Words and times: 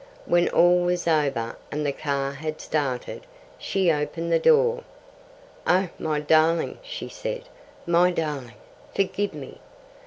When 0.25 0.49
all 0.49 0.79
was 0.81 1.07
over 1.07 1.55
and 1.71 1.85
the 1.85 1.91
car 1.91 2.31
had 2.31 2.59
started, 2.59 3.27
she 3.59 3.91
opened 3.91 4.31
the 4.31 4.39
door. 4.39 4.83
"Oh, 5.67 5.89
my 5.99 6.19
darling!" 6.19 6.79
she 6.81 7.07
said. 7.07 7.43
"My 7.85 8.09
darling, 8.09 8.57
forgive 8.95 9.35
me." 9.35 9.59